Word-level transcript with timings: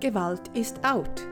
Gewalt 0.00 0.48
ist 0.54 0.84
out. 0.84 1.26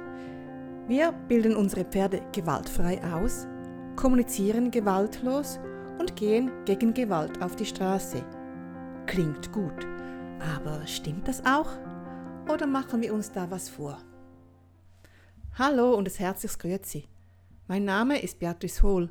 Wir 0.89 1.13
bilden 1.13 1.55
unsere 1.55 1.85
Pferde 1.85 2.23
gewaltfrei 2.33 2.99
aus, 3.13 3.47
kommunizieren 3.95 4.71
gewaltlos 4.71 5.61
und 5.99 6.17
gehen 6.17 6.51
gegen 6.65 6.95
Gewalt 6.95 7.43
auf 7.43 7.57
die 7.57 7.67
Straße. 7.67 8.25
Klingt 9.05 9.53
gut, 9.53 9.87
aber 10.41 10.87
stimmt 10.87 11.29
das 11.29 11.45
auch? 11.45 11.69
Oder 12.51 12.67
machen 12.67 13.03
wir 13.03 13.13
uns 13.13 13.31
da 13.31 13.51
was 13.51 13.69
vor? 13.69 13.99
Hallo 15.59 15.95
und 15.95 16.07
das 16.07 16.19
herzliches 16.19 16.59
Grüezi. 16.59 17.05
Mein 17.67 17.85
Name 17.85 18.23
ist 18.23 18.39
Beatrice 18.39 18.83
Hohl 18.83 19.11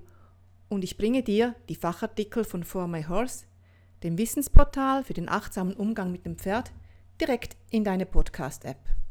und 0.68 0.84
ich 0.84 0.98
bringe 0.98 1.22
dir 1.22 1.56
die 1.70 1.76
Fachartikel 1.76 2.44
von 2.44 2.64
For 2.64 2.88
My 2.88 3.04
Horse, 3.04 3.46
dem 4.02 4.18
Wissensportal 4.18 5.04
für 5.04 5.14
den 5.14 5.30
achtsamen 5.30 5.76
Umgang 5.76 6.12
mit 6.12 6.26
dem 6.26 6.40
Pferd, 6.40 6.72
direkt 7.22 7.56
in 7.70 7.84
deine 7.84 8.08
Podcast-App. 8.08 9.03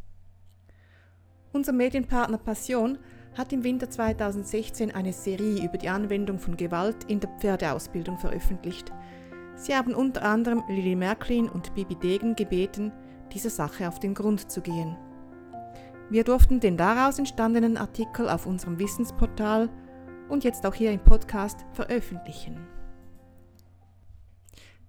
Unser 1.53 1.73
Medienpartner 1.73 2.39
Passion 2.39 2.99
hat 3.37 3.53
im 3.53 3.63
Winter 3.63 3.91
2016 3.91 4.91
eine 4.95 5.13
Serie 5.13 5.63
über 5.63 5.77
die 5.77 5.91
Anwendung 5.91 6.39
von 6.39 6.57
Gewalt 6.57 7.05
in 7.09 7.21
der 7.21 7.29
Pferdeausbildung 7.41 8.19
veröffentlicht. 8.19 8.91
Sie 9.57 9.75
haben 9.75 9.95
unter 9.95 10.23
anderem 10.23 10.63
Lili 10.69 10.97
Märklin 10.97 11.51
und 11.51 11.75
Bibi 11.75 11.95
Degen 11.97 12.37
gebeten, 12.37 12.91
dieser 13.33 13.51
Sache 13.51 13.87
auf 13.87 14.01
den 14.01 14.15
Grund 14.15 14.51
zu 14.51 14.63
gehen. 14.63 14.97
Wir 16.09 16.25
durften 16.25 16.59
den 16.59 16.79
daraus 16.79 17.19
entstandenen 17.19 17.77
Artikel 17.77 18.31
auf 18.31 18.47
unserem 18.47 18.79
Wissensportal 18.79 19.69
und 20.31 20.45
jetzt 20.45 20.65
auch 20.65 20.75
hier 20.75 20.91
im 20.91 21.01
Podcast 21.01 21.67
veröffentlichen. 21.73 22.67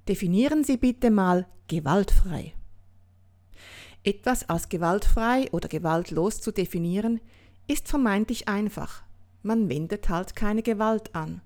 Definieren 0.08 0.64
Sie 0.64 0.77
bitte 0.77 1.11
mal 1.11 1.45
gewaltfrei. 1.67 2.53
Etwas 4.04 4.50
als 4.50 4.68
gewaltfrei 4.68 5.50
oder 5.52 5.70
gewaltlos 5.70 6.42
zu 6.42 6.52
definieren, 6.52 7.22
ist 7.68 7.88
vermeintlich 7.88 8.48
einfach. 8.50 9.04
Man 9.42 9.70
wendet 9.70 10.10
halt 10.10 10.36
keine 10.36 10.62
Gewalt 10.62 11.16
an. 11.16 11.42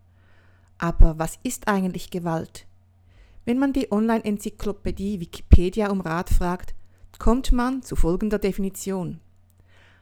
Aber 0.77 1.19
was 1.19 1.39
ist 1.43 1.67
eigentlich 1.67 2.09
Gewalt? 2.09 2.65
Wenn 3.45 3.59
man 3.59 3.73
die 3.73 3.91
Online-Enzyklopädie 3.91 5.19
Wikipedia 5.19 5.89
um 5.89 6.01
Rat 6.01 6.29
fragt, 6.29 6.75
kommt 7.19 7.51
man 7.51 7.81
zu 7.81 7.95
folgender 7.95 8.39
Definition. 8.39 9.19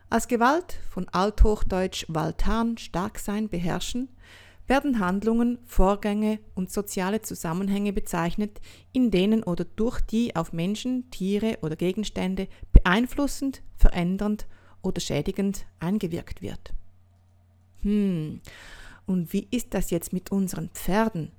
Als 0.09 0.27
Gewalt 0.27 0.79
von 0.89 1.07
Althochdeutsch 1.09 2.05
Waltan, 2.07 2.77
stark 2.77 3.19
sein, 3.19 3.49
beherrschen, 3.49 4.09
werden 4.67 4.99
Handlungen, 4.99 5.59
Vorgänge 5.65 6.39
und 6.55 6.71
soziale 6.71 7.21
Zusammenhänge 7.21 7.93
bezeichnet, 7.93 8.59
in 8.91 9.11
denen 9.11 9.43
oder 9.43 9.65
durch 9.65 10.01
die 10.01 10.35
auf 10.35 10.53
Menschen, 10.53 11.09
Tiere 11.11 11.59
oder 11.61 11.75
Gegenstände 11.75 12.47
beeinflussend, 12.73 13.61
verändernd 13.75 14.47
oder 14.81 14.99
schädigend 15.01 15.65
eingewirkt 15.79 16.41
wird. 16.41 16.73
Hm, 17.81 18.41
und 19.05 19.33
wie 19.33 19.47
ist 19.51 19.73
das 19.73 19.91
jetzt 19.91 20.13
mit 20.13 20.31
unseren 20.31 20.69
Pferden? 20.69 21.31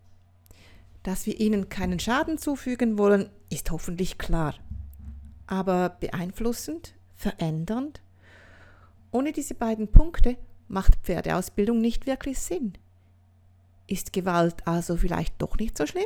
Dass 1.02 1.27
wir 1.27 1.38
ihnen 1.40 1.68
keinen 1.68 1.98
Schaden 1.98 2.38
zufügen 2.38 2.98
wollen, 2.98 3.30
ist 3.50 3.70
hoffentlich 3.70 4.18
klar. 4.18 4.55
Aber 5.46 5.90
beeinflussend, 5.90 6.94
verändernd? 7.14 8.02
Ohne 9.12 9.33
diese 9.33 9.55
beiden 9.55 9.88
Punkte 9.88 10.36
macht 10.68 10.96
Pferdeausbildung 11.02 11.80
nicht 11.80 12.06
wirklich 12.06 12.38
Sinn. 12.38 12.72
Ist 13.87 14.12
Gewalt 14.12 14.67
also 14.67 14.97
vielleicht 14.97 15.41
doch 15.41 15.56
nicht 15.59 15.79
so 15.79 15.87
schlimm? 15.87 16.05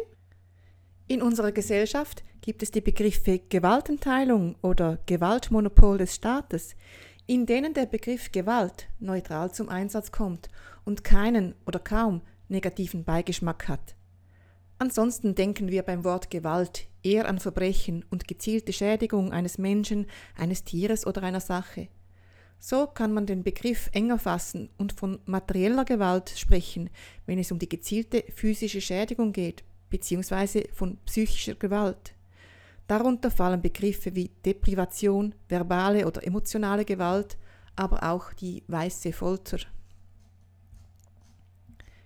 In 1.06 1.22
unserer 1.22 1.50
Gesellschaft 1.50 2.22
gibt 2.40 2.62
es 2.62 2.70
die 2.70 2.80
Begriffe 2.80 3.40
Gewaltenteilung 3.48 4.56
oder 4.62 4.98
Gewaltmonopol 5.06 5.98
des 5.98 6.14
Staates, 6.14 6.76
in 7.26 7.46
denen 7.46 7.74
der 7.74 7.86
Begriff 7.86 8.32
Gewalt 8.32 8.88
neutral 8.98 9.52
zum 9.52 9.68
Einsatz 9.68 10.12
kommt 10.12 10.48
und 10.84 11.04
keinen 11.04 11.54
oder 11.66 11.78
kaum 11.78 12.22
negativen 12.48 13.04
Beigeschmack 13.04 13.68
hat. 13.68 13.94
Ansonsten 14.78 15.34
denken 15.34 15.68
wir 15.68 15.82
beim 15.82 16.04
Wort 16.04 16.30
Gewalt 16.30 16.86
eher 17.02 17.28
an 17.28 17.38
Verbrechen 17.38 18.04
und 18.10 18.28
gezielte 18.28 18.72
Schädigung 18.72 19.32
eines 19.32 19.58
Menschen, 19.58 20.06
eines 20.36 20.64
Tieres 20.64 21.06
oder 21.06 21.22
einer 21.22 21.40
Sache. 21.40 21.88
So 22.62 22.86
kann 22.86 23.14
man 23.14 23.24
den 23.24 23.42
Begriff 23.42 23.88
enger 23.92 24.18
fassen 24.18 24.68
und 24.76 24.92
von 24.92 25.18
materieller 25.24 25.86
Gewalt 25.86 26.28
sprechen, 26.36 26.90
wenn 27.24 27.38
es 27.38 27.50
um 27.50 27.58
die 27.58 27.70
gezielte 27.70 28.22
physische 28.34 28.82
Schädigung 28.82 29.32
geht, 29.32 29.64
beziehungsweise 29.88 30.68
von 30.74 30.98
psychischer 31.06 31.54
Gewalt. 31.54 32.12
Darunter 32.86 33.30
fallen 33.30 33.62
Begriffe 33.62 34.14
wie 34.14 34.30
Deprivation, 34.44 35.34
verbale 35.48 36.06
oder 36.06 36.26
emotionale 36.26 36.84
Gewalt, 36.84 37.38
aber 37.76 38.02
auch 38.02 38.34
die 38.34 38.62
weiße 38.68 39.14
Folter. 39.14 39.60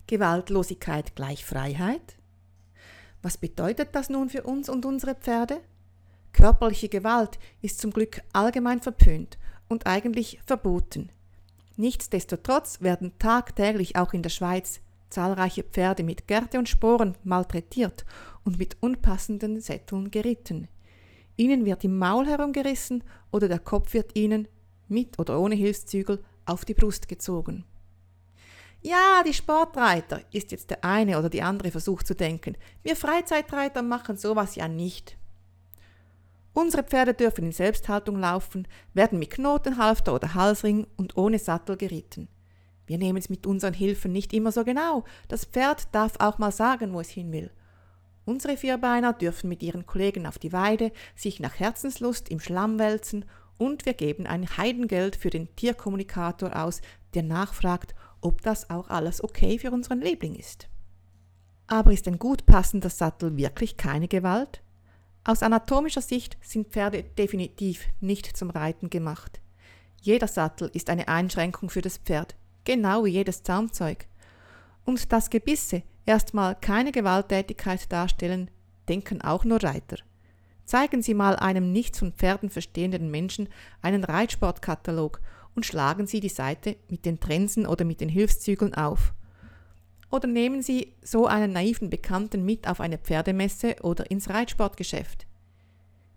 Gewaltlosigkeit 0.07 1.17
gleich 1.17 1.45
Freiheit? 1.45 2.17
Was 3.23 3.39
bedeutet 3.39 3.89
das 3.93 4.09
nun 4.09 4.29
für 4.29 4.45
uns 4.45 4.69
und 4.69 4.87
unsere 4.87 5.17
Pferde? 5.17 5.61
Körperliche 6.33 6.89
Gewalt 6.89 7.41
ist 7.61 7.81
zum 7.81 7.91
Glück 7.91 8.23
allgemein 8.33 8.81
verpönt 8.81 9.37
und 9.69 9.87
eigentlich 9.87 10.41
verboten. 10.47 11.11
Nichtsdestotrotz 11.77 12.81
werden 12.81 13.13
tagtäglich 13.19 13.97
auch 13.97 14.13
in 14.13 14.23
der 14.23 14.31
Schweiz 14.31 14.81
zahlreiche 15.11 15.63
Pferde 15.63 16.03
mit 16.03 16.27
Gärte 16.27 16.59
und 16.59 16.69
Sporen 16.69 17.17
malträtiert 17.23 18.05
und 18.45 18.59
mit 18.59 18.77
unpassenden 18.81 19.61
Sätteln 19.61 20.11
geritten. 20.11 20.69
Ihnen 21.37 21.65
wird 21.65 21.85
im 21.85 21.99
Maul 21.99 22.27
herumgerissen 22.27 23.03
oder 23.33 23.49
der 23.49 23.59
Kopf 23.59 23.95
wird 23.95 24.17
ihnen, 24.17 24.49
mit 24.89 25.19
oder 25.19 25.41
ohne 25.41 25.55
Hilfszügel, 25.55 26.23
auf 26.47 26.65
die 26.65 26.75
Brust 26.75 27.09
gezogen. 27.09 27.65
Ja, 28.83 29.23
die 29.27 29.33
Sportreiter, 29.33 30.21
ist 30.31 30.53
jetzt 30.53 30.69
der 30.71 30.85
eine 30.85 31.19
oder 31.19 31.31
die 31.31 31.43
andere 31.43 31.71
Versuch 31.71 32.03
zu 32.03 32.15
denken. 32.15 32.57
Wir 32.83 32.97
Freizeitreiter 32.97 33.83
machen 33.83 34.17
sowas 34.19 34.57
ja 34.57 34.69
nicht. 34.69 35.17
Unsere 36.55 36.85
Pferde 36.85 37.15
dürfen 37.15 37.47
in 37.47 37.53
Selbsthaltung 37.53 38.17
laufen, 38.17 38.69
werden 38.95 39.19
mit 39.19 39.33
Knotenhalfter 39.33 40.15
oder 40.15 40.35
Halsring 40.35 40.87
und 40.97 41.17
ohne 41.17 41.41
Sattel 41.41 41.77
geritten. 41.77 42.29
Wir 42.87 42.97
nehmen 42.97 43.19
es 43.19 43.29
mit 43.29 43.47
unseren 43.47 43.75
Hilfen 43.75 44.13
nicht 44.13 44.33
immer 44.33 44.53
so 44.53 44.65
genau. 44.65 45.05
Das 45.27 45.45
Pferd 45.45 45.89
darf 45.93 46.15
auch 46.21 46.39
mal 46.39 46.53
sagen, 46.53 46.93
wo 46.93 47.01
es 47.01 47.09
hin 47.09 47.33
will. 47.33 47.51
Unsere 48.25 48.57
Vierbeiner 48.57 49.13
dürfen 49.13 49.49
mit 49.49 49.63
ihren 49.65 49.85
Kollegen 49.85 50.27
auf 50.27 50.39
die 50.39 50.53
Weide 50.53 50.93
sich 51.17 51.41
nach 51.41 51.59
Herzenslust 51.59 52.29
im 52.29 52.39
Schlamm 52.39 52.79
wälzen 52.79 53.25
und 53.59 53.85
wir 53.85 53.95
geben 53.95 54.27
ein 54.27 54.57
Heidengeld 54.57 55.17
für 55.17 55.31
den 55.31 55.55
Tierkommunikator 55.57 56.57
aus, 56.57 56.81
der 57.15 57.25
nachfragt, 57.25 57.95
ob 58.21 58.43
das 58.43 58.71
auch 58.71 58.89
alles 58.89 59.23
okay 59.23 59.59
für 59.59 59.73
unseren 59.73 60.01
Liebling 60.01 60.37
ist. 60.37 60.69
Aber 61.67 61.93
ist 61.93 62.07
ein 62.07 62.19
gut 62.19 62.47
passender 62.47 62.91
Sattel 62.91 63.37
wirklich 63.37 63.77
keine 63.77 64.09
Gewalt? 64.09 64.64
Aus 65.27 65.43
anatomischer 65.43 66.03
Sicht 66.03 66.37
sind 66.43 66.69
Pferde 66.69 67.03
definitiv 67.03 67.87
nicht 68.01 68.37
zum 68.37 68.51
Reiten 68.51 68.91
gemacht. 68.91 69.41
Jeder 70.03 70.29
Sattel 70.29 70.71
ist 70.75 70.91
eine 70.91 71.09
Einschränkung 71.09 71.71
für 71.71 71.81
das 71.81 71.97
Pferd, 71.97 72.37
genau 72.65 73.07
wie 73.07 73.11
jedes 73.11 73.43
Zaumzeug. 73.43 74.07
Und 74.85 75.13
dass 75.13 75.31
Gebisse 75.31 75.83
erstmal 76.05 76.55
keine 76.55 76.93
Gewalttätigkeit 76.93 77.91
darstellen, 77.91 78.51
denken 78.87 79.23
auch 79.23 79.47
nur 79.47 79.63
Reiter. 79.63 79.97
Zeigen 80.67 81.01
Sie 81.01 81.15
mal 81.15 81.37
einem 81.37 81.73
nichts 81.73 82.01
von 82.01 82.13
Pferden 82.13 82.51
verstehenden 82.51 83.11
Menschen 83.11 83.49
einen 83.81 84.05
Reitsportkatalog 84.05 85.23
und 85.55 85.65
schlagen 85.65 86.07
Sie 86.07 86.21
die 86.21 86.29
Seite 86.29 86.77
mit 86.89 87.07
den 87.07 87.19
Trensen 87.19 87.67
oder 87.67 87.87
mit 87.87 88.03
den 88.03 88.11
Hilfszügeln 88.11 88.75
auf. 88.75 89.15
Oder 90.15 90.29
nehmen 90.29 90.63
Sie 90.63 90.95
so 91.03 91.27
einen 91.27 91.51
naiven 91.51 91.91
Bekannten 91.91 92.45
mit 92.45 92.69
auf 92.69 92.81
eine 92.81 92.99
Pferdemesse 92.99 93.75
oder 93.83 94.09
ins 94.13 94.31
Reitsportgeschäft. 94.31 95.27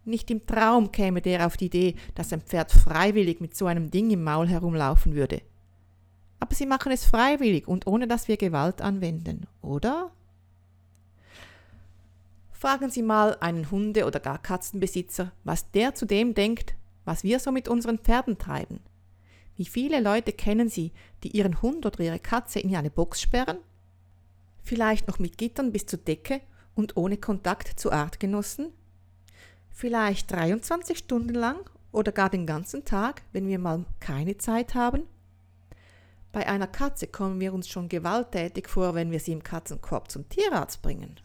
Nicht 0.05 0.29
im 0.29 0.45
Traum 0.45 0.91
käme 0.91 1.19
der 1.19 1.47
auf 1.47 1.57
die 1.57 1.65
Idee, 1.65 1.95
dass 2.13 2.31
ein 2.31 2.43
Pferd 2.43 2.71
freiwillig 2.71 3.41
mit 3.41 3.55
so 3.55 3.65
einem 3.65 3.89
Ding 3.89 4.11
im 4.11 4.23
Maul 4.23 4.47
herumlaufen 4.49 5.15
würde. 5.15 5.41
Aber 6.39 6.53
sie 6.53 6.67
machen 6.67 6.91
es 6.91 7.05
freiwillig 7.05 7.67
und 7.67 7.87
ohne 7.87 8.07
dass 8.07 8.27
wir 8.27 8.37
Gewalt 8.37 8.83
anwenden, 8.83 9.47
oder? 9.63 10.11
Fragen 12.51 12.91
Sie 12.91 13.01
mal 13.01 13.35
einen 13.39 13.71
Hunde- 13.71 14.05
oder 14.05 14.19
gar 14.19 14.37
Katzenbesitzer, 14.37 15.31
was 15.43 15.71
der 15.71 15.95
zu 15.95 16.05
dem 16.05 16.35
denkt, 16.35 16.75
was 17.03 17.23
wir 17.23 17.39
so 17.39 17.51
mit 17.51 17.67
unseren 17.67 17.97
Pferden 17.97 18.37
treiben. 18.37 18.79
Wie 19.55 19.65
viele 19.65 19.99
Leute 20.01 20.33
kennen 20.33 20.69
Sie, 20.69 20.91
die 21.23 21.35
ihren 21.35 21.63
Hund 21.63 21.87
oder 21.87 21.99
ihre 22.01 22.19
Katze 22.19 22.59
in 22.59 22.75
eine 22.75 22.91
Box 22.91 23.19
sperren 23.21 23.57
vielleicht 24.67 25.07
noch 25.07 25.19
mit 25.19 25.37
Gittern 25.37 25.71
bis 25.71 25.85
zur 25.85 25.99
Decke 25.99 26.41
und 26.75 26.97
ohne 26.97 27.17
Kontakt 27.17 27.79
zu 27.79 27.91
Artgenossen? 27.91 28.71
Vielleicht 29.71 30.31
23 30.31 30.97
Stunden 30.97 31.33
lang 31.33 31.69
oder 31.91 32.11
gar 32.11 32.29
den 32.29 32.45
ganzen 32.45 32.85
Tag, 32.85 33.23
wenn 33.31 33.47
wir 33.47 33.59
mal 33.59 33.85
keine 33.99 34.37
Zeit 34.37 34.75
haben? 34.75 35.03
Bei 36.31 36.47
einer 36.47 36.67
Katze 36.67 37.07
kommen 37.07 37.39
wir 37.39 37.53
uns 37.53 37.67
schon 37.67 37.89
gewalttätig 37.89 38.67
vor, 38.67 38.93
wenn 38.93 39.11
wir 39.11 39.19
sie 39.19 39.31
im 39.31 39.43
Katzenkorb 39.43 40.11
zum 40.11 40.27
Tierarzt 40.29 40.81
bringen. 40.81 41.19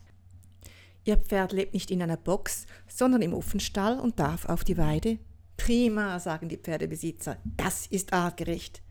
Ihr 1.05 1.17
Pferd 1.17 1.53
lebt 1.53 1.75
nicht 1.75 1.91
in 1.91 2.03
einer 2.03 2.17
Box, 2.17 2.67
sondern 2.87 3.23
im 3.23 3.35
Offenstall 3.35 3.99
und 3.99 4.21
darf 4.21 4.47
auf 4.47 4.63
die 4.63 4.79
Weide. 4.79 5.19
Prima, 5.57 6.19
sagen 6.21 6.49
die 6.49 6.57
Pferdebesitzer, 6.57 7.39
das 7.45 7.87
ist 7.87 8.13
artgerecht. 8.13 8.83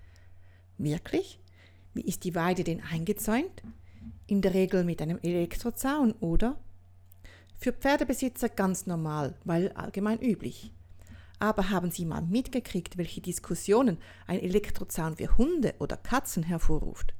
Wirklich? 0.77 1.39
Wie 1.94 2.01
ist 2.01 2.24
die 2.24 2.36
Weide 2.36 2.63
denn 2.63 2.81
eingezäunt? 2.81 3.63
In 4.27 4.42
der 4.42 4.53
Regel 4.53 4.83
mit 4.83 5.01
einem 5.01 5.19
Elektrozaun, 5.21 6.13
oder? 6.13 6.57
Für 7.57 7.74
Pferdebesitzer 7.74 8.50
ganz 8.50 8.86
normal, 8.88 9.36
weil 9.44 9.71
allgemein 9.74 10.19
üblich. 10.19 10.71
Aber 11.39 11.69
haben 11.69 11.92
Sie 11.92 12.06
mal 12.06 12.21
mitgekriegt, 12.21 12.98
welche 12.98 13.21
Diskussionen 13.21 13.98
ein 14.27 14.39
Elektrozaun 14.39 15.18
für 15.18 15.38
Hunde 15.38 15.74
oder 15.80 15.98
Katzen 15.98 16.44
hervorruft? 16.44 17.13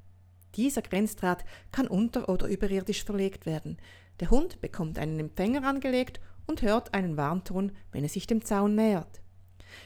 Dieser 0.56 0.81
Grenzdraht 0.81 1.44
kann 1.72 1.88
unter- 1.88 2.30
oder 2.30 2.48
überirdisch 2.48 3.04
verlegt 3.04 3.45
werden. 3.45 3.78
Der 4.19 4.30
Hund 4.30 4.62
bekommt 4.62 5.00
einen 5.00 5.19
Empfänger 5.19 5.68
angelegt 5.68 6.19
und 6.45 6.62
hört 6.62 6.94
einen 6.94 7.18
Warnton, 7.18 7.72
wenn 7.92 8.04
er 8.04 8.10
sich 8.10 8.28
dem 8.28 8.44
Zaun 8.44 8.75
nähert. 8.75 9.22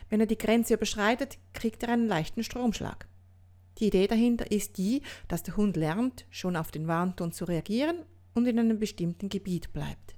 Wenn 0.10 0.20
er 0.20 0.26
die 0.26 0.38
Grenze 0.38 0.74
überschreitet, 0.74 1.38
kriegt 1.54 1.84
er 1.84 1.90
einen 1.90 2.08
leichten 2.08 2.44
Stromschlag. 2.44 3.08
Die 3.78 3.88
Idee 3.88 4.08
dahinter 4.08 4.52
ist 4.52 4.78
die, 4.78 5.02
dass 5.28 5.44
der 5.44 5.58
Hund 5.58 5.76
lernt, 5.76 6.26
schon 6.30 6.56
auf 6.56 6.72
den 6.72 6.88
Warnton 6.88 7.32
zu 7.32 7.46
reagieren 7.46 8.04
und 8.34 8.48
in 8.48 8.60
einem 8.60 8.80
bestimmten 8.80 9.30
Gebiet 9.30 9.74
bleibt. 9.74 10.16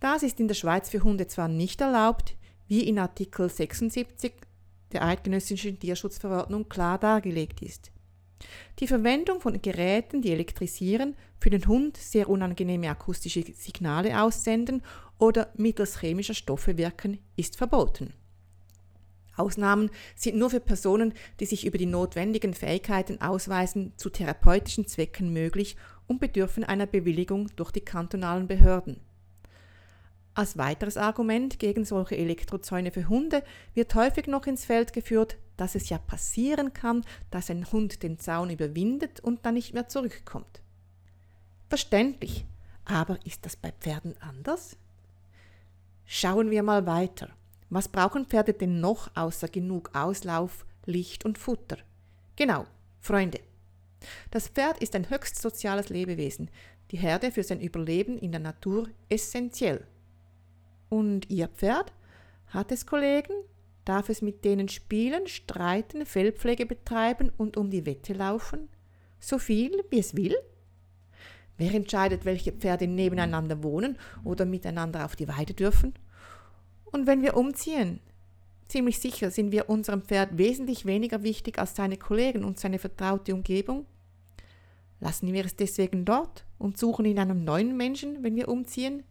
Das 0.00 0.22
ist 0.22 0.38
in 0.38 0.48
der 0.48 0.54
Schweiz 0.54 0.90
für 0.90 1.02
Hunde 1.02 1.26
zwar 1.26 1.48
nicht 1.48 1.80
erlaubt, 1.80 2.36
wie 2.68 2.86
in 2.86 2.98
Artikel 2.98 3.48
76 3.48 4.32
der 4.92 5.04
Eidgenössischen 5.04 5.78
Tierschutzverordnung 5.78 6.68
klar 6.68 6.98
dargelegt 6.98 7.62
ist. 7.62 7.90
Die 8.78 8.86
Verwendung 8.86 9.40
von 9.40 9.60
Geräten, 9.60 10.22
die 10.22 10.30
elektrisieren, 10.30 11.16
für 11.40 11.50
den 11.50 11.66
Hund 11.66 11.96
sehr 11.96 12.28
unangenehme 12.28 12.88
akustische 12.88 13.42
Signale 13.42 14.22
aussenden 14.22 14.82
oder 15.18 15.52
mittels 15.56 16.00
chemischer 16.00 16.34
Stoffe 16.34 16.76
wirken, 16.78 17.18
ist 17.36 17.56
verboten. 17.56 18.12
Ausnahmen 19.38 19.90
sind 20.14 20.36
nur 20.36 20.50
für 20.50 20.60
Personen, 20.60 21.14
die 21.40 21.46
sich 21.46 21.66
über 21.66 21.78
die 21.78 21.86
notwendigen 21.86 22.54
Fähigkeiten 22.54 23.20
ausweisen, 23.20 23.92
zu 23.96 24.10
therapeutischen 24.10 24.86
Zwecken 24.86 25.32
möglich 25.32 25.76
und 26.06 26.20
bedürfen 26.20 26.64
einer 26.64 26.86
Bewilligung 26.86 27.48
durch 27.56 27.70
die 27.70 27.80
kantonalen 27.80 28.46
Behörden. 28.46 29.00
Als 30.34 30.56
weiteres 30.56 30.96
Argument 30.96 31.58
gegen 31.58 31.84
solche 31.84 32.16
Elektrozäune 32.16 32.92
für 32.92 33.08
Hunde 33.08 33.42
wird 33.74 33.94
häufig 33.96 34.28
noch 34.28 34.46
ins 34.46 34.64
Feld 34.64 34.92
geführt, 34.92 35.36
dass 35.56 35.74
es 35.74 35.88
ja 35.88 35.98
passieren 35.98 36.72
kann, 36.72 37.04
dass 37.32 37.50
ein 37.50 37.70
Hund 37.72 38.04
den 38.04 38.20
Zaun 38.20 38.48
überwindet 38.48 39.18
und 39.18 39.44
dann 39.44 39.54
nicht 39.54 39.74
mehr 39.74 39.88
zurückkommt. 39.88 40.62
Verständlich, 41.68 42.46
aber 42.84 43.18
ist 43.26 43.44
das 43.44 43.56
bei 43.56 43.72
Pferden 43.72 44.14
anders? 44.20 44.76
Schauen 46.06 46.50
wir 46.50 46.62
mal 46.62 46.86
weiter. 46.86 47.30
Was 47.70 47.88
brauchen 47.88 48.26
Pferde 48.26 48.54
denn 48.54 48.80
noch 48.80 49.10
außer 49.14 49.48
genug 49.48 49.90
Auslauf, 49.94 50.64
Licht 50.86 51.24
und 51.24 51.36
Futter? 51.38 51.76
Genau, 52.36 52.64
Freunde. 53.00 53.40
Das 54.30 54.48
Pferd 54.48 54.78
ist 54.78 54.94
ein 54.94 55.10
höchst 55.10 55.40
soziales 55.40 55.88
Lebewesen, 55.88 56.50
die 56.90 56.98
Herde 56.98 57.30
für 57.30 57.42
sein 57.42 57.60
Überleben 57.60 58.18
in 58.18 58.32
der 58.32 58.40
Natur 58.40 58.88
essentiell. 59.08 59.86
Und 60.88 61.28
Ihr 61.28 61.48
Pferd? 61.48 61.92
Hat 62.46 62.72
es 62.72 62.86
Kollegen? 62.86 63.34
Darf 63.84 64.08
es 64.08 64.22
mit 64.22 64.44
denen 64.44 64.68
spielen, 64.68 65.26
streiten, 65.26 66.06
Fellpflege 66.06 66.64
betreiben 66.64 67.30
und 67.36 67.56
um 67.56 67.70
die 67.70 67.84
Wette 67.84 68.14
laufen? 68.14 68.68
So 69.20 69.38
viel, 69.38 69.84
wie 69.90 69.98
es 69.98 70.16
will? 70.16 70.36
Wer 71.58 71.74
entscheidet, 71.74 72.24
welche 72.24 72.52
Pferde 72.52 72.86
nebeneinander 72.86 73.62
wohnen 73.62 73.98
oder 74.24 74.44
miteinander 74.44 75.04
auf 75.04 75.16
die 75.16 75.28
Weide 75.28 75.54
dürfen? 75.54 75.94
Und 76.90 77.06
wenn 77.06 77.22
wir 77.22 77.36
umziehen, 77.36 78.00
ziemlich 78.68 78.98
sicher 78.98 79.30
sind 79.30 79.52
wir 79.52 79.68
unserem 79.68 80.02
Pferd 80.02 80.38
wesentlich 80.38 80.86
weniger 80.86 81.22
wichtig 81.22 81.58
als 81.58 81.74
seine 81.74 81.96
Kollegen 81.96 82.44
und 82.44 82.58
seine 82.58 82.78
vertraute 82.78 83.34
Umgebung. 83.34 83.86
Lassen 85.00 85.32
wir 85.32 85.44
es 85.44 85.56
deswegen 85.56 86.04
dort 86.04 86.44
und 86.58 86.76
suchen 86.76 87.04
in 87.04 87.18
einem 87.18 87.44
neuen 87.44 87.76
Menschen, 87.76 88.22
wenn 88.22 88.36
wir 88.36 88.48
umziehen? 88.48 89.04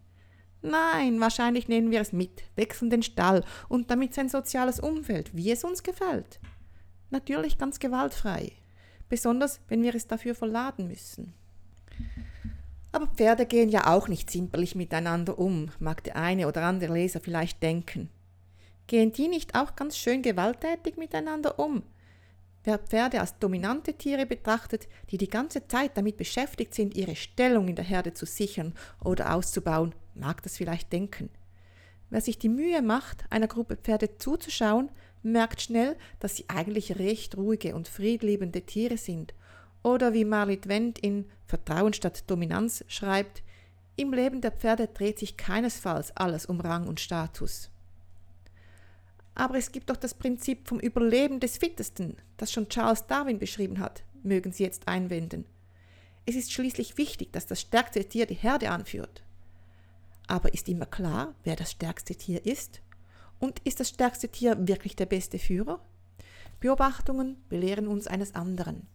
Nein, 0.60 1.20
wahrscheinlich 1.20 1.68
nehmen 1.68 1.90
wir 1.90 2.00
es 2.00 2.12
mit, 2.12 2.42
wechseln 2.56 2.90
den 2.90 3.02
Stall 3.02 3.44
und 3.68 3.90
damit 3.90 4.12
sein 4.12 4.28
soziales 4.28 4.80
Umfeld, 4.80 5.34
wie 5.36 5.50
es 5.52 5.64
uns 5.64 5.82
gefällt. 5.82 6.40
Natürlich 7.10 7.58
ganz 7.58 7.78
gewaltfrei, 7.78 8.52
besonders 9.08 9.60
wenn 9.68 9.82
wir 9.82 9.94
es 9.94 10.08
dafür 10.08 10.34
verladen 10.34 10.88
müssen. 10.88 11.32
Aber 12.90 13.06
Pferde 13.06 13.46
gehen 13.46 13.68
ja 13.68 13.86
auch 13.86 14.08
nicht 14.08 14.30
zimperlich 14.30 14.74
miteinander 14.74 15.38
um, 15.38 15.70
mag 15.78 16.02
der 16.04 16.16
eine 16.16 16.48
oder 16.48 16.62
andere 16.62 16.94
Leser 16.94 17.20
vielleicht 17.20 17.62
denken. 17.62 18.08
Gehen 18.86 19.12
die 19.12 19.28
nicht 19.28 19.54
auch 19.54 19.76
ganz 19.76 19.98
schön 19.98 20.22
gewalttätig 20.22 20.96
miteinander 20.96 21.58
um? 21.58 21.82
Wer 22.64 22.78
Pferde 22.78 23.20
als 23.20 23.38
dominante 23.38 23.94
Tiere 23.94 24.26
betrachtet, 24.26 24.88
die 25.10 25.18
die 25.18 25.28
ganze 25.28 25.66
Zeit 25.68 25.96
damit 25.96 26.16
beschäftigt 26.16 26.74
sind, 26.74 26.96
ihre 26.96 27.16
Stellung 27.16 27.68
in 27.68 27.76
der 27.76 27.84
Herde 27.84 28.14
zu 28.14 28.26
sichern 28.26 28.74
oder 29.04 29.34
auszubauen, 29.34 29.94
mag 30.14 30.42
das 30.42 30.56
vielleicht 30.56 30.92
denken. 30.92 31.30
Wer 32.10 32.22
sich 32.22 32.38
die 32.38 32.48
Mühe 32.48 32.80
macht, 32.80 33.24
einer 33.30 33.48
Gruppe 33.48 33.76
Pferde 33.76 34.16
zuzuschauen, 34.16 34.90
merkt 35.22 35.60
schnell, 35.60 35.96
dass 36.20 36.36
sie 36.36 36.46
eigentlich 36.48 36.98
recht 36.98 37.36
ruhige 37.36 37.74
und 37.74 37.88
friedliebende 37.88 38.62
Tiere 38.62 38.96
sind 38.96 39.34
oder 39.82 40.12
wie 40.12 40.24
Marlit 40.24 40.68
Wendt 40.68 40.98
in 40.98 41.26
Vertrauen 41.46 41.92
statt 41.92 42.24
Dominanz 42.26 42.84
schreibt, 42.88 43.42
im 43.96 44.12
Leben 44.12 44.40
der 44.40 44.52
Pferde 44.52 44.86
dreht 44.86 45.18
sich 45.18 45.36
keinesfalls 45.36 46.16
alles 46.16 46.46
um 46.46 46.60
Rang 46.60 46.86
und 46.86 47.00
Status. 47.00 47.70
Aber 49.34 49.56
es 49.56 49.72
gibt 49.72 49.90
doch 49.90 49.96
das 49.96 50.14
Prinzip 50.14 50.68
vom 50.68 50.78
Überleben 50.80 51.40
des 51.40 51.58
Fittesten, 51.58 52.16
das 52.36 52.52
schon 52.52 52.68
Charles 52.68 53.06
Darwin 53.06 53.38
beschrieben 53.38 53.78
hat, 53.78 54.04
mögen 54.22 54.52
Sie 54.52 54.64
jetzt 54.64 54.86
einwenden. 54.88 55.44
Es 56.26 56.36
ist 56.36 56.52
schließlich 56.52 56.98
wichtig, 56.98 57.32
dass 57.32 57.46
das 57.46 57.60
stärkste 57.60 58.04
Tier 58.04 58.26
die 58.26 58.34
Herde 58.34 58.70
anführt. 58.70 59.22
Aber 60.26 60.52
ist 60.52 60.68
immer 60.68 60.86
klar, 60.86 61.34
wer 61.44 61.56
das 61.56 61.70
stärkste 61.70 62.14
Tier 62.14 62.44
ist? 62.44 62.82
Und 63.38 63.60
ist 63.60 63.80
das 63.80 63.88
stärkste 63.88 64.28
Tier 64.28 64.68
wirklich 64.68 64.94
der 64.94 65.06
beste 65.06 65.38
Führer? 65.38 65.80
Beobachtungen 66.60 67.36
belehren 67.48 67.86
uns 67.86 68.06
eines 68.06 68.34
anderen 68.34 68.86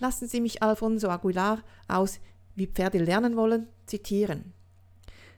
lassen 0.00 0.28
Sie 0.28 0.40
mich 0.40 0.62
Alfonso 0.62 1.08
Aguilar 1.08 1.62
aus 1.88 2.20
Wie 2.54 2.66
Pferde 2.66 2.98
lernen 2.98 3.36
wollen 3.36 3.68
zitieren. 3.86 4.52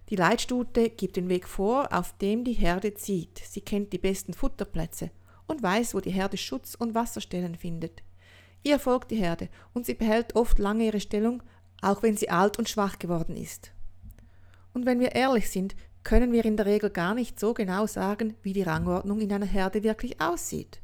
Die 0.08 0.16
Leitstute 0.16 0.90
gibt 0.90 1.16
den 1.16 1.28
Weg 1.28 1.48
vor, 1.48 1.92
auf 1.92 2.16
dem 2.18 2.44
die 2.44 2.52
Herde 2.52 2.94
zieht. 2.94 3.38
Sie 3.38 3.60
kennt 3.60 3.92
die 3.92 3.98
besten 3.98 4.34
Futterplätze 4.34 5.10
und 5.46 5.62
weiß, 5.62 5.94
wo 5.94 6.00
die 6.00 6.10
Herde 6.10 6.36
Schutz 6.36 6.74
und 6.74 6.94
Wasserstellen 6.94 7.54
findet. 7.54 8.02
Ihr 8.62 8.78
folgt 8.78 9.10
die 9.10 9.16
Herde 9.16 9.48
und 9.72 9.86
sie 9.86 9.94
behält 9.94 10.36
oft 10.36 10.58
lange 10.58 10.84
ihre 10.84 11.00
Stellung, 11.00 11.42
auch 11.80 12.02
wenn 12.02 12.16
sie 12.16 12.30
alt 12.30 12.58
und 12.58 12.68
schwach 12.68 12.98
geworden 12.98 13.36
ist. 13.36 13.72
Und 14.72 14.86
wenn 14.86 15.00
wir 15.00 15.14
ehrlich 15.14 15.50
sind, 15.50 15.74
können 16.04 16.32
wir 16.32 16.44
in 16.44 16.56
der 16.56 16.66
Regel 16.66 16.90
gar 16.90 17.14
nicht 17.14 17.38
so 17.38 17.54
genau 17.54 17.86
sagen, 17.86 18.34
wie 18.42 18.52
die 18.52 18.62
Rangordnung 18.62 19.20
in 19.20 19.32
einer 19.32 19.46
Herde 19.46 19.82
wirklich 19.82 20.20
aussieht. 20.20 20.80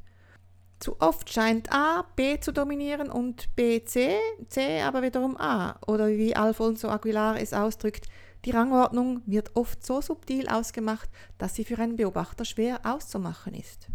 Zu 0.81 1.01
oft 1.01 1.29
scheint 1.31 1.73
A 1.73 2.05
B 2.15 2.39
zu 2.39 2.53
dominieren 2.53 3.11
und 3.11 3.55
B 3.57 3.85
C, 3.85 4.17
C 4.49 4.81
aber 4.83 5.03
wiederum 5.03 5.37
A. 5.37 5.79
Oder 5.87 6.09
wie 6.09 6.37
Alfonso 6.37 6.89
Aguilar 6.89 7.41
es 7.41 7.53
ausdrückt, 7.53 8.07
die 8.45 8.53
Rangordnung 8.53 9.23
wird 9.27 9.57
oft 9.57 9.85
so 9.85 10.01
subtil 10.01 10.49
ausgemacht, 10.49 11.11
dass 11.37 11.57
sie 11.57 11.65
für 11.65 11.79
einen 11.79 11.97
Beobachter 11.97 12.45
schwer 12.45 12.81
auszumachen 12.85 13.55
ist. 13.55 13.89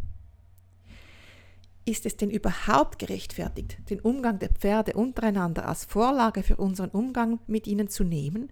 Ist 1.85 2.05
es 2.05 2.17
denn 2.17 2.29
überhaupt 2.29 2.99
gerechtfertigt, 2.99 3.77
den 3.89 3.99
Umgang 4.01 4.39
der 4.39 4.49
Pferde 4.49 4.93
untereinander 4.93 5.67
als 5.67 5.85
Vorlage 5.85 6.43
für 6.43 6.57
unseren 6.57 6.89
Umgang 6.89 7.39
mit 7.47 7.67
ihnen 7.67 7.89
zu 7.89 8.03
nehmen? 8.03 8.51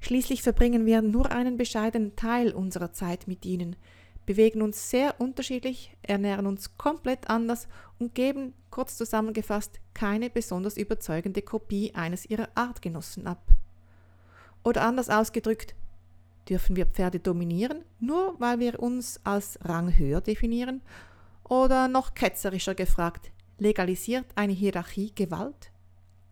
Schließlich 0.00 0.42
verbringen 0.42 0.84
wir 0.84 1.00
nur 1.00 1.30
einen 1.30 1.56
bescheidenen 1.56 2.16
Teil 2.16 2.52
unserer 2.52 2.92
Zeit 2.92 3.28
mit 3.28 3.44
ihnen, 3.44 3.76
bewegen 4.32 4.62
uns 4.62 4.88
sehr 4.88 5.20
unterschiedlich, 5.20 5.94
ernähren 6.00 6.46
uns 6.46 6.78
komplett 6.78 7.28
anders 7.28 7.68
und 7.98 8.14
geben, 8.14 8.54
kurz 8.70 8.96
zusammengefasst, 8.96 9.78
keine 9.92 10.30
besonders 10.30 10.78
überzeugende 10.78 11.42
Kopie 11.42 11.94
eines 11.94 12.24
ihrer 12.24 12.48
Artgenossen 12.54 13.26
ab. 13.26 13.46
Oder 14.64 14.84
anders 14.84 15.10
ausgedrückt, 15.10 15.74
dürfen 16.48 16.76
wir 16.76 16.86
Pferde 16.86 17.20
dominieren, 17.20 17.84
nur 18.00 18.34
weil 18.40 18.58
wir 18.58 18.80
uns 18.80 19.20
als 19.22 19.58
Rang 19.66 19.98
höher 19.98 20.22
definieren? 20.22 20.80
Oder 21.44 21.88
noch 21.88 22.14
ketzerischer 22.14 22.74
gefragt, 22.74 23.32
legalisiert 23.58 24.24
eine 24.34 24.54
Hierarchie 24.54 25.12
Gewalt? 25.14 25.72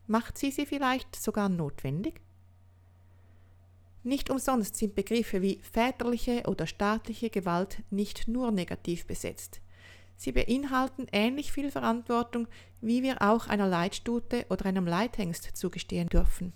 Macht 0.07 0.39
sie 0.39 0.51
sie 0.51 0.65
vielleicht 0.65 1.17
sogar 1.17 1.51
notwendig? 1.51 2.23
Nicht 4.03 4.31
umsonst 4.31 4.77
sind 4.77 4.95
Begriffe 4.95 5.43
wie 5.43 5.61
väterliche 5.63 6.45
oder 6.47 6.67
staatliche 6.67 7.29
Gewalt 7.29 7.83
nicht 7.91 8.29
nur 8.29 8.51
negativ 8.51 9.07
besetzt. 9.07 9.61
Sie 10.17 10.33
beinhalten 10.33 11.07
ähnlich 11.13 11.53
viel 11.53 11.71
Verantwortung, 11.71 12.47
wie 12.81 13.03
wir 13.03 13.23
auch 13.23 13.47
einer 13.47 13.67
Leitstute 13.67 14.47
oder 14.49 14.67
einem 14.67 14.87
Leithengst 14.87 15.57
zugestehen 15.57 16.09
dürfen. 16.09 16.53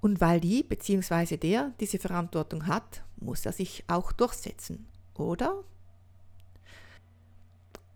Und 0.00 0.20
weil 0.20 0.40
die 0.40 0.62
bzw. 0.62 1.36
der 1.36 1.72
diese 1.80 1.98
Verantwortung 1.98 2.66
hat, 2.66 3.02
muss 3.16 3.46
er 3.46 3.52
sich 3.52 3.84
auch 3.88 4.12
durchsetzen, 4.12 4.86
oder? 5.14 5.64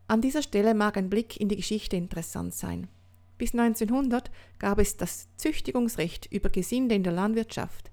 An 0.09 0.21
dieser 0.21 0.43
Stelle 0.43 0.75
mag 0.75 0.97
ein 0.97 1.11
Blick 1.11 1.41
in 1.41 1.49
die 1.49 1.57
Geschichte 1.57 1.95
interessant 1.95 2.55
sein. 2.55 2.89
Bis 3.39 3.53
1900 3.53 4.31
gab 4.59 4.79
es 4.81 4.97
das 4.97 5.29
Züchtigungsrecht 5.37 6.27
über 6.33 6.51
Gesinde 6.51 6.95
in 6.95 7.05
der 7.05 7.13
Landwirtschaft. 7.13 7.91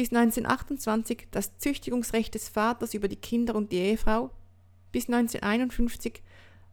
Bis 0.00 0.14
1928 0.14 1.28
das 1.30 1.58
Züchtigungsrecht 1.58 2.34
des 2.34 2.48
Vaters 2.48 2.94
über 2.94 3.06
die 3.06 3.16
Kinder 3.16 3.54
und 3.54 3.70
die 3.70 3.76
Ehefrau. 3.76 4.30
Bis 4.92 5.10
1951 5.10 6.22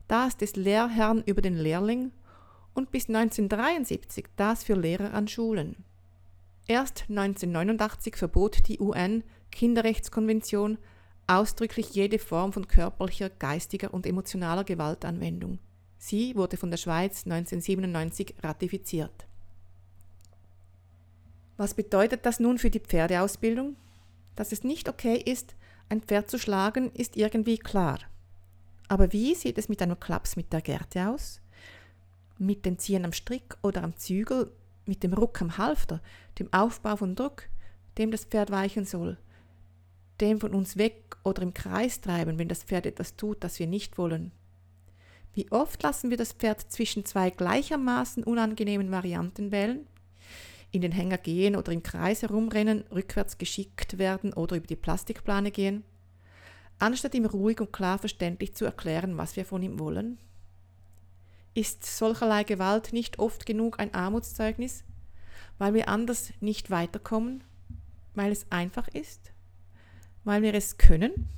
das 0.08 0.38
des 0.38 0.56
Lehrherrn 0.56 1.24
über 1.26 1.42
den 1.42 1.58
Lehrling 1.58 2.14
und 2.74 2.90
bis 2.90 3.10
1973 3.10 4.28
das 4.38 4.64
für 4.64 4.76
Lehrer 4.76 5.14
an 5.14 5.28
Schulen. 5.28 5.84
Erst 6.70 7.08
1989 7.10 8.16
verbot 8.16 8.66
die 8.70 8.80
UN 8.80 9.26
Kinderrechtskonvention 9.52 10.78
ausdrücklich 11.28 11.90
jede 11.90 12.20
Form 12.20 12.54
von 12.54 12.70
körperlicher, 12.70 13.30
geistiger 13.30 13.94
und 13.94 14.06
emotionaler 14.06 14.64
Gewaltanwendung. 14.64 15.60
Sie 15.98 16.34
wurde 16.38 16.56
von 16.56 16.72
der 16.72 16.78
Schweiz 16.78 17.26
1997 17.26 18.36
ratifiziert. 18.42 19.28
Was 21.58 21.74
bedeutet 21.74 22.26
das 22.26 22.40
nun 22.40 22.60
für 22.60 22.70
die 22.70 22.80
Pferdeausbildung? 22.80 23.76
Dass 24.36 24.52
es 24.52 24.64
nicht 24.64 24.88
okay 24.88 25.16
ist, 25.18 25.56
ein 25.90 26.02
Pferd 26.02 26.30
zu 26.30 26.38
schlagen, 26.38 26.92
ist 26.92 27.18
irgendwie 27.18 27.58
klar. 27.58 28.00
Aber 28.88 29.12
wie 29.12 29.36
sieht 29.36 29.58
es 29.58 29.68
mit 29.68 29.82
einem 29.82 30.00
Klaps 30.00 30.36
mit 30.36 30.54
der 30.54 30.62
Gerte 30.62 31.10
aus? 31.10 31.42
Mit 32.38 32.66
dem 32.66 32.78
Ziehen 32.78 33.04
am 33.04 33.12
Strick 33.12 33.58
oder 33.64 33.84
am 33.84 33.98
Zügel, 33.98 34.52
mit 34.86 35.04
dem 35.04 35.14
Ruck 35.14 35.42
am 35.42 35.58
Halfter, 35.58 36.02
dem 36.40 36.54
Aufbau 36.54 36.96
von 36.96 37.16
Druck, 37.16 37.44
dem 37.98 38.12
das 38.12 38.26
Pferd 38.26 38.52
weichen 38.52 38.86
soll, 38.86 39.18
dem 40.22 40.40
von 40.40 40.54
uns 40.54 40.78
weg 40.78 41.18
oder 41.24 41.42
im 41.42 41.54
Kreis 41.54 42.00
treiben, 42.00 42.38
wenn 42.38 42.48
das 42.48 42.64
Pferd 42.64 42.86
etwas 42.86 43.16
tut, 43.16 43.44
das 43.44 43.60
wir 43.60 43.68
nicht 43.68 43.98
wollen. 43.98 44.32
Wie 45.34 45.52
oft 45.52 45.82
lassen 45.84 46.10
wir 46.10 46.18
das 46.18 46.34
Pferd 46.34 46.62
zwischen 46.72 47.06
zwei 47.06 47.32
gleichermaßen 47.32 48.24
unangenehmen 48.24 48.92
Varianten 48.92 49.52
wählen? 49.52 49.88
In 50.78 50.82
den 50.82 50.92
Hänger 50.92 51.18
gehen 51.18 51.56
oder 51.56 51.72
im 51.72 51.82
Kreis 51.82 52.22
herumrennen, 52.22 52.84
rückwärts 52.94 53.38
geschickt 53.38 53.98
werden 53.98 54.32
oder 54.32 54.56
über 54.56 54.68
die 54.68 54.76
Plastikplane 54.76 55.50
gehen? 55.50 55.84
Anstatt 56.80 57.16
ihm 57.16 57.26
ruhig 57.26 57.60
und 57.60 57.74
klar 57.74 57.98
verständlich 57.98 58.54
zu 58.54 58.64
erklären, 58.64 59.18
was 59.18 59.36
wir 59.36 59.46
von 59.46 59.64
ihm 59.64 59.80
wollen? 59.80 60.20
Ist 61.56 61.84
solcherlei 61.84 62.44
Gewalt 62.44 62.94
nicht 62.94 63.18
oft 63.18 63.48
genug 63.48 63.80
ein 63.80 63.96
Armutszeugnis, 63.96 64.84
weil 65.58 65.74
wir 65.74 65.90
anders 65.90 66.32
nicht 66.42 66.70
weiterkommen, 66.70 67.44
weil 68.14 68.32
es 68.32 68.46
einfach 68.52 68.88
ist? 68.90 69.32
weil 70.28 70.42
wir 70.42 70.54
es 70.54 70.78
können, 70.78 71.30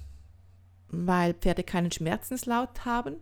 weil 0.88 1.36
Pferde 1.36 1.64
keinen 1.64 1.92
Schmerzenslaut 1.92 2.86
haben. 2.86 3.18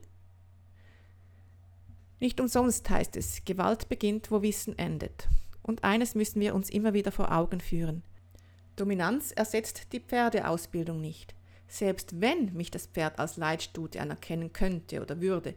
Nicht 2.22 2.40
umsonst 2.40 2.90
heißt 2.90 3.18
es, 3.18 3.44
Gewalt 3.44 3.90
beginnt, 3.90 4.32
wo 4.32 4.42
Wissen 4.42 4.80
endet. 4.80 5.28
Und 5.68 5.84
eines 5.84 6.16
müssen 6.16 6.42
wir 6.42 6.56
uns 6.56 6.72
immer 6.72 6.94
wieder 6.94 7.12
vor 7.12 7.32
Augen 7.32 7.60
führen. 7.60 8.02
Dominanz 8.76 9.32
ersetzt 9.32 9.94
die 9.94 10.00
Pferdeausbildung 10.00 11.00
nicht. 11.00 11.36
Selbst 11.68 12.22
wenn 12.22 12.54
mich 12.54 12.72
das 12.72 12.88
Pferd 12.88 13.20
als 13.20 13.38
Leitstute 13.38 14.02
anerkennen 14.02 14.54
könnte 14.54 15.02
oder 15.02 15.22
würde, 15.22 15.54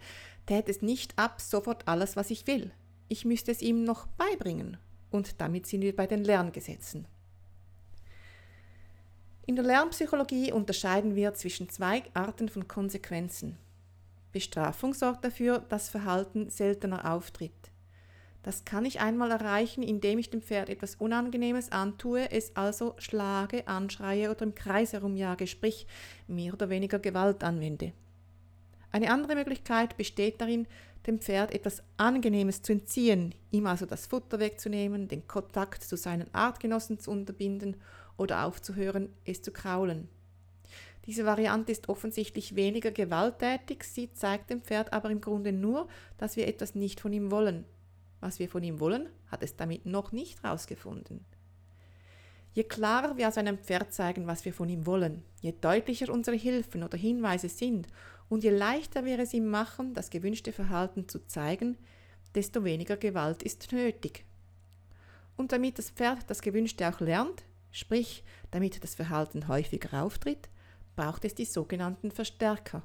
täte 0.47 0.71
es 0.71 0.83
nicht 0.83 1.19
ab 1.19 1.41
sofort 1.41 1.87
alles, 1.87 2.17
was 2.17 2.31
ich 2.31 2.47
will. 2.47 2.73
Ich 3.09 3.25
müsste 3.25 3.53
es 3.53 3.63
ihm 3.63 3.85
noch 3.85 4.07
beibringen. 4.09 4.77
Und 5.11 5.41
damit 5.41 5.67
sind 5.67 5.83
wir 5.83 5.95
bei 5.95 6.07
den 6.07 6.25
Lerngesetzen. 6.25 7.07
In 9.47 9.57
der 9.57 9.65
Lernpsychologie 9.65 10.53
unterscheiden 10.53 11.17
wir 11.17 11.35
zwischen 11.35 11.69
zwei 11.69 12.05
Arten 12.15 12.49
von 12.49 12.69
Konsequenzen. 12.69 13.57
Bestrafung 14.33 14.95
sorgt 14.95 15.25
dafür, 15.25 15.59
dass 15.59 15.89
Verhalten 15.89 16.51
seltener 16.51 17.13
auftritt. 17.13 17.70
Das 18.43 18.65
kann 18.65 18.87
ich 18.87 19.01
einmal 19.01 19.31
erreichen, 19.31 19.83
indem 19.83 20.19
ich 20.19 20.31
dem 20.31 20.41
Pferd 20.41 20.71
etwas 20.71 20.95
Unangenehmes 20.95 21.73
antue, 21.73 22.31
es 22.31 22.57
also 22.57 22.95
schlage, 22.99 23.69
anschreie 23.69 24.31
oder 24.31 24.43
im 24.43 24.55
Kreis 24.55 24.95
herumjage, 24.95 25.47
sprich 25.47 25.87
mehr 26.27 26.55
oder 26.55 26.71
weniger 26.71 26.99
Gewalt 26.99 27.45
anwende. 27.45 27.93
Eine 28.93 29.11
andere 29.13 29.35
Möglichkeit 29.35 29.97
besteht 29.97 30.41
darin, 30.41 30.67
dem 31.07 31.21
Pferd 31.21 31.53
etwas 31.55 31.83
Angenehmes 31.97 32.63
zu 32.63 32.73
entziehen, 32.73 33.35
ihm 33.51 33.67
also 33.67 33.87
das 33.87 34.07
Futter 34.07 34.41
wegzunehmen, 34.41 35.09
den 35.09 35.27
Kontakt 35.27 35.83
zu 35.83 35.97
seinen 35.97 36.33
Artgenossen 36.35 36.99
zu 36.99 37.11
unterbinden 37.11 37.77
oder 38.17 38.45
aufzuhören, 38.45 39.11
es 39.25 39.43
zu 39.43 39.51
kraulen. 39.51 40.09
Diese 41.07 41.25
Variante 41.25 41.73
ist 41.73 41.89
offensichtlich 41.89 42.57
weniger 42.57 42.91
gewalttätig, 42.91 43.85
sie 43.85 44.13
zeigt 44.13 44.51
dem 44.51 44.63
Pferd 44.63 44.93
aber 44.93 45.11
im 45.11 45.21
Grunde 45.21 45.53
nur, 45.53 45.89
dass 46.19 46.37
wir 46.37 46.47
etwas 46.47 46.75
nicht 46.75 47.01
von 47.01 47.13
ihm 47.13 47.31
wollen. 47.31 47.65
Was 48.21 48.39
wir 48.39 48.49
von 48.49 48.63
ihm 48.63 48.81
wollen, 48.81 49.09
hat 49.29 49.43
es 49.43 49.57
damit 49.57 49.87
noch 49.87 50.13
nicht 50.13 50.43
herausgefunden. 50.43 51.25
Je 52.53 52.65
klarer 52.65 53.17
wir 53.17 53.29
aus 53.29 53.39
einem 53.39 53.59
Pferd 53.59 53.93
zeigen, 53.93 54.27
was 54.27 54.45
wir 54.45 54.53
von 54.53 54.69
ihm 54.69 54.87
wollen, 54.87 55.23
je 55.41 55.55
deutlicher 55.59 56.13
unsere 56.13 56.37
Hilfen 56.37 56.83
oder 56.83 56.99
Hinweise 56.99 57.49
sind 57.49 57.87
und 58.29 58.45
je 58.45 58.51
leichter 58.51 59.05
wir 59.05 59.19
es 59.19 59.33
ihm 59.33 59.49
machen, 59.49 59.95
das 59.95 60.11
gewünschte 60.11 60.53
Verhalten 60.53 61.09
zu 61.09 61.25
zeigen, 61.27 61.79
desto 62.35 62.65
weniger 62.65 62.97
Gewalt 62.97 63.43
ist 63.43 63.73
nötig. 63.73 64.25
Und 65.37 65.53
damit 65.53 65.79
das 65.79 65.91
Pferd 65.91 66.29
das 66.29 66.43
Gewünschte 66.43 66.89
auch 66.89 67.01
lernt, 67.01 67.45
Sprich, 67.73 68.25
damit 68.51 68.83
das 68.83 68.95
Verhalten 68.95 69.49
häufiger 69.49 70.03
auftritt, 70.03 70.49
braucht 70.97 71.25
es 71.25 71.35
die 71.35 71.45
sogenannten 71.45 72.11
Verstärker. 72.11 72.83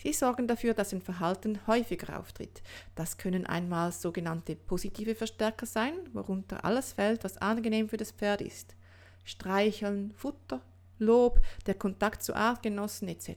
Sie 0.00 0.12
sorgen 0.12 0.46
dafür, 0.46 0.74
dass 0.74 0.92
ein 0.92 1.02
Verhalten 1.02 1.58
häufiger 1.66 2.18
auftritt. 2.18 2.62
Das 2.94 3.18
können 3.18 3.46
einmal 3.46 3.90
sogenannte 3.90 4.54
positive 4.54 5.16
Verstärker 5.16 5.66
sein, 5.66 5.94
worunter 6.12 6.64
alles 6.64 6.92
fällt, 6.92 7.24
was 7.24 7.38
angenehm 7.38 7.88
für 7.88 7.96
das 7.96 8.12
Pferd 8.12 8.40
ist. 8.40 8.76
Streicheln, 9.24 10.12
Futter, 10.14 10.62
Lob, 10.98 11.40
der 11.66 11.74
Kontakt 11.74 12.22
zu 12.22 12.34
Artgenossen 12.34 13.08
etc. 13.08 13.36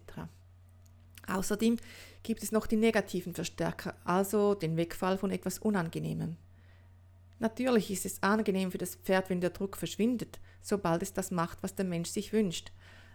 Außerdem 1.28 1.78
gibt 2.24 2.44
es 2.44 2.52
noch 2.52 2.68
die 2.68 2.78
negativen 2.78 3.34
Verstärker, 3.34 3.96
also 4.04 4.54
den 4.54 4.78
Wegfall 4.78 5.18
von 5.18 5.32
etwas 5.32 5.58
Unangenehmem. 5.60 6.38
Natürlich 7.40 7.90
ist 7.90 8.06
es 8.06 8.22
angenehm 8.22 8.72
für 8.72 8.78
das 8.78 8.96
Pferd, 8.96 9.32
wenn 9.32 9.42
der 9.42 9.50
Druck 9.50 9.78
verschwindet, 9.78 10.40
sobald 10.62 11.02
es 11.02 11.14
das 11.14 11.32
macht, 11.32 11.58
was 11.62 11.74
der 11.74 11.86
Mensch 11.86 12.10
sich 12.10 12.34
wünscht. 12.34 12.72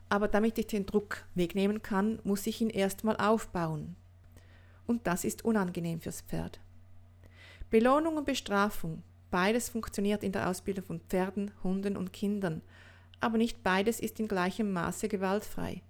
Aber 0.09 0.29
damit 0.29 0.59
ich 0.59 0.67
den 0.69 0.87
Druck 0.87 1.25
wegnehmen 1.35 1.83
kann, 1.83 2.21
muss 2.25 2.47
ich 2.47 2.61
ihn 2.61 2.71
erstmal 2.71 3.17
aufbauen. 3.17 3.97
Und 4.87 5.07
das 5.07 5.25
ist 5.25 5.45
unangenehm 5.45 6.01
fürs 6.01 6.21
Pferd. 6.21 6.61
Belohnung 7.71 8.17
und 8.17 8.27
Bestrafung, 8.27 9.03
beides 9.31 9.69
funktioniert 9.69 10.23
in 10.23 10.33
der 10.33 10.49
Ausbildung 10.49 10.85
von 10.85 11.01
Pferden, 11.01 11.51
Hunden 11.65 11.97
und 11.97 12.13
Kindern, 12.13 12.63
aber 13.19 13.39
nicht 13.39 13.63
beides 13.65 13.99
ist 13.99 14.21
in 14.21 14.29
gleichem 14.29 14.73
Maße 14.73 15.09
gewaltfrei. 15.09 15.83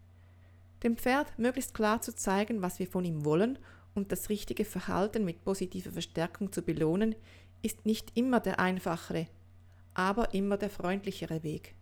Dem 0.83 0.97
Pferd 0.97 1.39
möglichst 1.39 1.75
klar 1.75 2.01
zu 2.01 2.15
zeigen, 2.15 2.63
was 2.63 2.79
wir 2.79 2.87
von 2.87 3.05
ihm 3.05 3.25
wollen 3.25 3.59
und 3.95 4.13
das 4.13 4.29
richtige 4.31 4.65
Verhalten 4.65 5.25
mit 5.25 5.45
positiver 5.45 5.91
Verstärkung 5.91 6.53
zu 6.53 6.63
belohnen, 6.63 7.15
ist 7.63 7.85
nicht 7.85 8.17
immer 8.17 8.41
der 8.41 8.61
einfachere, 8.61 9.27
aber 9.95 10.33
immer 10.35 10.57
der 10.57 10.71
freundlichere 10.71 11.43
Weg. 11.43 11.75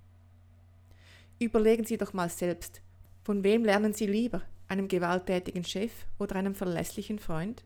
Überlegen 1.45 1.85
Sie 1.85 1.99
doch 1.99 2.15
mal 2.15 2.31
selbst, 2.31 2.81
von 3.23 3.45
wem 3.45 3.67
lernen 3.67 3.93
Sie 3.93 4.07
lieber, 4.07 4.41
einem 4.67 4.89
gewalttätigen 4.89 5.63
Chef 5.63 5.93
oder 6.19 6.37
einem 6.37 6.55
verlässlichen 6.55 7.19
Freund? 7.19 7.65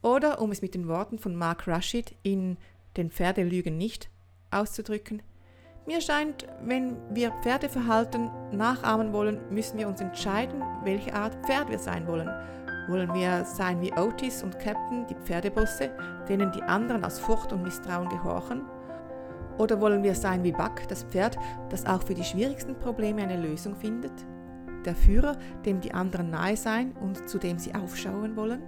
Oder, 0.00 0.40
um 0.40 0.52
es 0.52 0.62
mit 0.62 0.76
den 0.76 0.86
Worten 0.86 1.18
von 1.18 1.34
Mark 1.34 1.66
Rashid 1.66 2.14
in 2.22 2.56
Den 2.96 3.10
Pferde 3.10 3.42
lügen 3.42 3.78
nicht 3.78 4.10
auszudrücken, 4.52 5.22
mir 5.88 6.00
scheint, 6.00 6.46
wenn 6.62 6.96
wir 7.12 7.32
Pferdeverhalten 7.42 8.30
nachahmen 8.52 9.12
wollen, 9.12 9.40
müssen 9.52 9.76
wir 9.76 9.88
uns 9.88 10.00
entscheiden, 10.00 10.62
welche 10.84 11.14
Art 11.14 11.34
Pferd 11.44 11.68
wir 11.68 11.80
sein 11.80 12.06
wollen 12.06 12.28
wollen 12.88 13.14
wir 13.14 13.44
sein 13.44 13.80
wie 13.80 13.92
Otis 13.92 14.42
und 14.42 14.58
Captain, 14.58 15.06
die 15.06 15.14
Pferdebosse, 15.14 15.90
denen 16.28 16.50
die 16.52 16.62
anderen 16.62 17.04
aus 17.04 17.18
Furcht 17.18 17.52
und 17.52 17.62
Misstrauen 17.62 18.08
gehorchen? 18.08 18.62
Oder 19.58 19.80
wollen 19.80 20.02
wir 20.02 20.14
sein 20.14 20.42
wie 20.44 20.52
Buck, 20.52 20.86
das 20.88 21.04
Pferd, 21.04 21.38
das 21.70 21.86
auch 21.86 22.02
für 22.02 22.14
die 22.14 22.24
schwierigsten 22.24 22.78
Probleme 22.78 23.22
eine 23.22 23.40
Lösung 23.40 23.76
findet? 23.76 24.12
Der 24.84 24.94
Führer, 24.94 25.36
dem 25.64 25.80
die 25.80 25.94
anderen 25.94 26.30
nahe 26.30 26.56
sein 26.56 26.92
und 27.00 27.28
zu 27.28 27.38
dem 27.38 27.58
sie 27.58 27.74
aufschauen 27.74 28.36
wollen? 28.36 28.62